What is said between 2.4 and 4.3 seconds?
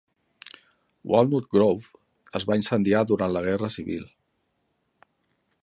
va incendiar durant la guerra civil.